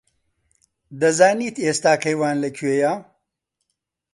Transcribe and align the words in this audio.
دەزانیت 0.99 1.55
ئێستا 1.65 1.93
کەیوان 2.03 2.35
لەکوێیە؟ 2.43 2.93